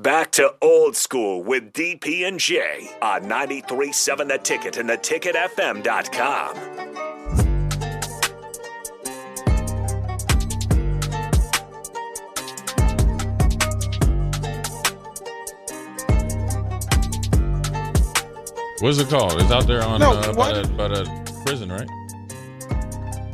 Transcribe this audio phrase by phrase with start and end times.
[0.00, 6.56] Back to old school with DP and J on 93.7 The Ticket and theticketfm.com.
[18.78, 19.42] What's it called?
[19.42, 21.88] It's out there on No, uh, why by, the, by the prison, right?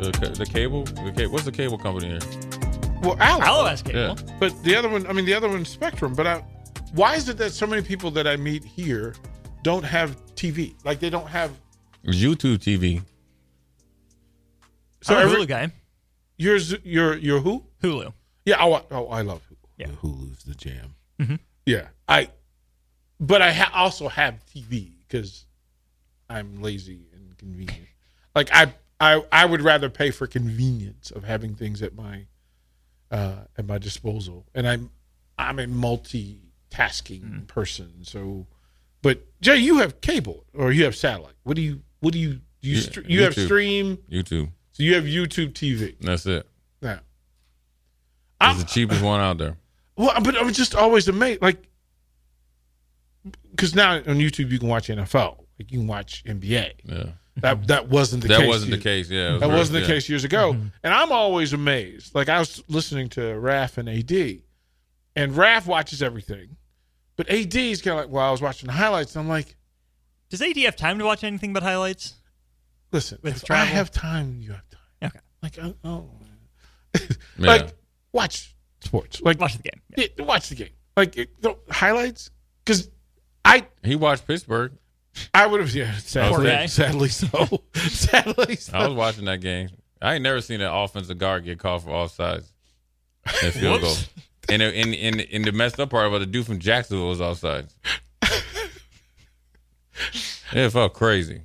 [0.00, 1.32] The, the cable, the cable.
[1.32, 2.47] What's the cable company here?
[3.02, 3.42] Well, Allo.
[3.44, 4.16] Allo has cable.
[4.18, 6.14] Yeah, But the other one, I mean, the other one's Spectrum.
[6.14, 6.44] But I,
[6.92, 9.14] why is it that so many people that I meet here
[9.62, 10.74] don't have TV?
[10.84, 11.52] Like they don't have.
[12.04, 13.02] YouTube TV.
[15.02, 15.72] So I'm a every, Hulu guy.
[16.36, 17.64] yours, your, your who?
[17.82, 18.12] Hulu.
[18.44, 18.56] Yeah.
[18.60, 19.56] Oh, oh I love Hulu.
[19.76, 19.86] Yeah.
[20.02, 20.94] Hulu's the jam.
[21.20, 21.38] Mhm.
[21.66, 21.88] Yeah.
[22.08, 22.30] I,
[23.20, 25.46] but I ha- also have TV because
[26.28, 27.86] I'm lazy and convenient.
[28.34, 32.26] Like I, I, I would rather pay for convenience of having things at my,
[33.10, 34.46] uh, at my disposal.
[34.54, 34.90] And I'm,
[35.38, 38.04] I'm a multitasking person.
[38.04, 38.46] So,
[39.02, 41.34] but Jay, you have cable or you have satellite.
[41.44, 43.98] What do you, what do you, do you, Yeah, you have stream.
[44.10, 44.50] YouTube.
[44.72, 45.96] So you have YouTube TV.
[46.00, 46.46] That's it.
[46.82, 47.00] Now, It's
[48.40, 49.56] I'm, the cheapest one out there.
[49.96, 51.62] well, but I'm just always amazed, like,
[53.50, 56.72] because now on YouTube you can watch NFL, like you can watch NBA.
[56.84, 57.04] Yeah,
[57.40, 58.48] That that wasn't the that case.
[58.48, 59.08] wasn't the case.
[59.10, 59.86] Yeah, was That very- wasn't the yeah.
[59.86, 60.52] case years ago.
[60.52, 60.66] Mm-hmm.
[60.82, 62.14] And I'm always amazed.
[62.14, 64.40] Like I was listening to Raf and AD,
[65.16, 66.56] and Raf watches everything,
[67.16, 69.56] but AD is kind of like, well, I was watching the highlights, and I'm like,
[70.30, 72.14] Does AD have time to watch anything but highlights?
[72.92, 75.10] listen, With if I have time, you have time.
[75.10, 75.18] Okay.
[75.42, 76.10] Like, oh, oh.
[77.38, 77.46] Yeah.
[77.46, 77.68] like
[78.12, 79.20] watch sports.
[79.22, 79.80] Like Watch the game.
[79.96, 80.06] Yeah.
[80.18, 80.70] Yeah, watch the game.
[80.96, 82.30] Like it, the highlights,
[82.64, 82.88] because
[83.44, 84.72] I he watched Pittsburgh.
[85.34, 85.94] I would have yeah
[86.28, 86.66] Poor guy.
[86.66, 88.76] sadly, sadly so sadly so.
[88.76, 89.70] I was watching that game.
[90.00, 92.50] I ain't never seen an offensive guard get called for offsides
[93.42, 93.90] and field goal.
[93.90, 94.08] Whoops.
[94.50, 97.20] And the- and and and the messed up part about the dude from Jacksonville was
[97.20, 97.72] offsides.
[100.52, 101.40] it felt crazy.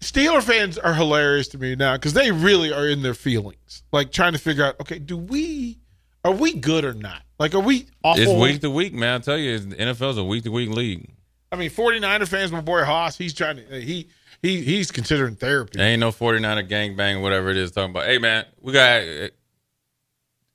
[0.00, 4.10] Steeler fans are hilarious to me now because they really are in their feelings, like
[4.10, 5.78] trying to figure out, okay, do we
[6.24, 7.22] are we good or not?
[7.38, 8.22] Like, are we awful?
[8.22, 9.16] It's week to week, man.
[9.16, 11.10] I tell you, it's- the NFL's a week to week league.
[11.52, 14.08] I mean, 49er fans, my boy Haas, he's trying to he
[14.40, 15.78] he he's considering therapy.
[15.78, 18.06] There ain't no 49er gangbang, whatever it is talking about.
[18.06, 19.28] Hey man, we got uh,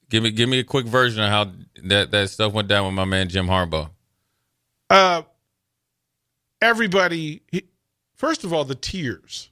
[0.10, 1.52] give me give me a quick version of how
[1.84, 3.92] that, that stuff went down with my man Jim Harbaugh.
[4.90, 5.22] uh
[6.62, 7.64] everybody he,
[8.16, 9.52] first of all the tears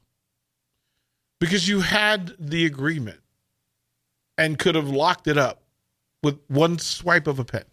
[1.39, 3.19] because you had the agreement
[4.39, 5.61] and could have locked it up
[6.23, 7.65] with one swipe of a pen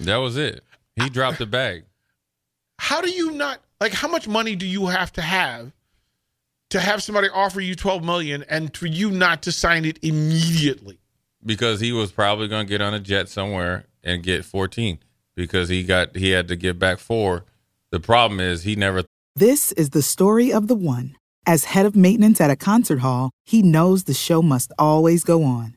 [0.00, 0.62] That was it.
[0.96, 1.84] He dropped the bag.
[2.78, 5.72] how do you not like how much money do you have to have
[6.70, 10.98] to have somebody offer you 12 million and for you not to sign it immediately
[11.44, 14.98] because he was probably going to get on a jet somewhere and get 14
[15.34, 17.44] because he got he had to get back four.
[17.90, 21.16] The problem is he never This is the story of the one.
[21.46, 25.44] As head of maintenance at a concert hall, he knows the show must always go
[25.44, 25.76] on.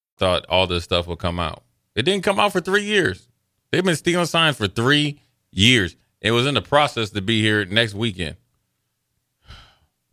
[0.21, 1.63] Thought all this stuff would come out.
[1.95, 3.27] It didn't come out for three years.
[3.71, 5.19] They've been stealing signs for three
[5.51, 5.95] years.
[6.21, 8.37] It was in the process to be here next weekend.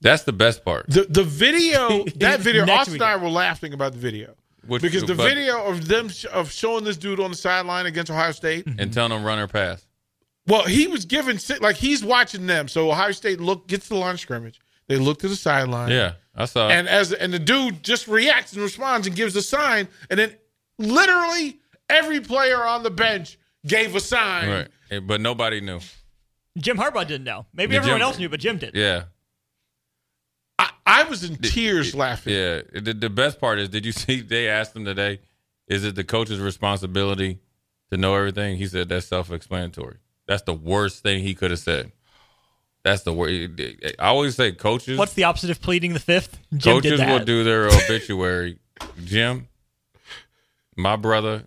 [0.00, 0.86] That's the best part.
[0.88, 5.02] the the video that video austin and i were laughing about the video Which- because
[5.02, 8.30] the but- video of them sh- of showing this dude on the sideline against ohio
[8.30, 8.78] state mm-hmm.
[8.78, 9.84] and telling them run or pass.
[10.46, 12.68] Well, he was given like he's watching them.
[12.68, 14.60] So Ohio State look gets the line of scrimmage.
[14.86, 15.90] They look to the sideline.
[15.90, 16.68] Yeah, I saw.
[16.68, 20.34] And as and the dude just reacts and responds and gives a sign, and then
[20.78, 21.58] literally
[21.90, 24.48] every player on the bench gave a sign.
[24.90, 25.80] right, but nobody knew.
[26.56, 27.44] Jim Harbaugh didn't know.
[27.52, 28.74] Maybe Yeah, everyone Jim- else knew, but Jim did.
[28.74, 29.04] Yeah,
[30.58, 32.34] I, I was in tears laughing.
[32.34, 32.62] yeah.
[32.72, 34.20] The, the best part is, did you see?
[34.20, 35.20] They asked him today,
[35.66, 37.40] "Is it the coach's responsibility
[37.90, 39.96] to know everything?" He said, "That's self-explanatory."
[40.26, 41.92] That's the worst thing he could have said.
[42.88, 43.60] That's the worst.
[43.98, 44.96] I always say coaches.
[44.98, 46.38] What's the opposite of pleading the fifth?
[46.56, 47.18] Jim coaches did that.
[47.18, 48.58] will do their obituary.
[49.04, 49.46] Jim,
[50.74, 51.44] my brother,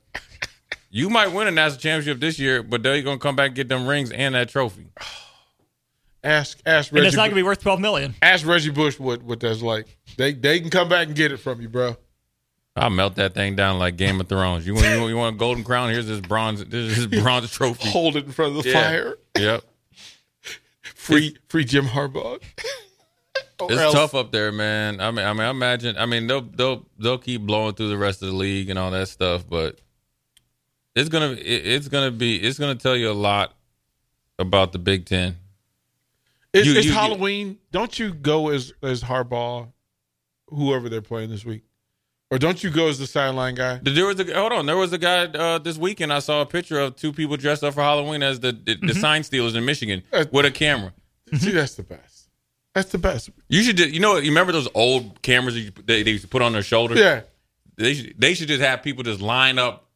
[0.92, 3.70] you might win a national championship this year, but they're gonna come back and get
[3.70, 4.86] them rings and that trophy.
[6.24, 7.08] Ask ask and Reggie.
[7.08, 8.14] it's not going to be worth twelve million.
[8.22, 9.98] ask Reggie Bush what what that's like.
[10.18, 11.98] They they can come back and get it from you, bro.
[12.76, 14.68] I'll melt that thing down like Game of Thrones.
[14.68, 15.90] You want you want, you want a golden crown?
[15.90, 17.90] Here's this bronze this is this bronze trophy.
[17.90, 18.84] Hold it in front of the Yeah.
[18.84, 19.18] fire.
[19.40, 19.64] Yep.
[20.84, 22.42] Free free Jim Harbaugh.
[23.70, 25.00] It's else- tough up there, man.
[25.00, 25.96] I mean, I mean, I imagine.
[25.96, 28.90] I mean, they'll they'll they'll keep blowing through the rest of the league and all
[28.90, 29.80] that stuff, but
[30.96, 31.38] it's gonna it,
[31.68, 33.56] it's gonna be it's gonna tell you a lot
[34.40, 35.38] about the Big Ten.
[36.54, 37.60] It's, You- it's you- Halloween.
[37.72, 39.72] Don't you go as as Harbaugh,
[40.48, 41.62] whoever they're playing this week,
[42.32, 43.80] or don't you go as the sideline guy?
[43.84, 44.66] There was a hold on.
[44.66, 46.12] There was a guy uh, this weekend.
[46.12, 48.94] I saw a picture of two people dressed up for Halloween as the the, the
[48.96, 50.94] sign stealers in Michigan Uh, with a camera.
[51.38, 52.30] See, that's the best.
[52.74, 53.30] That's the best.
[53.50, 56.24] You should, ju- you know, you remember those old cameras that you, they, they used
[56.24, 57.00] to put on their shoulders?
[57.00, 57.22] Yeah.
[57.76, 59.90] They should, they should just have people just line up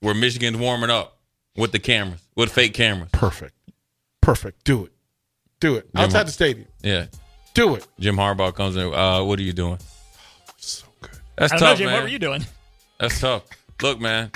[0.00, 1.18] where Michigan's warming up
[1.56, 3.08] with the cameras, with fake cameras.
[3.12, 3.54] Perfect.
[4.20, 4.62] Perfect.
[4.64, 4.92] Do it.
[5.60, 5.84] Do it.
[5.94, 6.68] Jim Outside Har- the stadium.
[6.82, 7.06] Yeah.
[7.54, 7.86] Do it.
[7.98, 8.92] Jim Harbaugh comes in.
[8.92, 9.78] Uh, what are you doing?
[11.38, 11.50] So good.
[11.50, 11.86] That's I don't know, tough, Jim.
[11.86, 11.94] man.
[11.94, 12.44] What were you doing?
[13.00, 13.42] That's tough.
[13.82, 14.30] Look, man,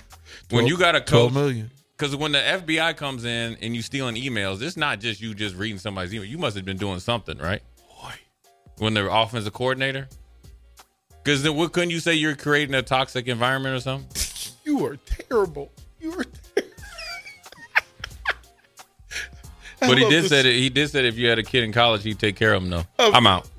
[0.51, 1.71] when 12 you got a 12 coach, million.
[1.97, 5.57] because when the FBI comes in and you stealing emails, it's not just you just
[5.57, 6.25] reading somebody's email.
[6.27, 7.63] You must have been doing something, right?
[8.01, 8.13] Boy.
[8.79, 10.09] When the offensive coordinator.
[11.25, 14.09] Because then, what couldn't you say you're creating a toxic environment or something?
[14.65, 15.73] You are terrible.
[16.01, 16.29] You are terrible.
[19.81, 21.73] But he did say that he did say that if you had a kid in
[21.73, 22.71] college, he'd take care of him.
[22.71, 22.85] though.
[23.01, 23.11] Oh.
[23.13, 23.49] I'm out.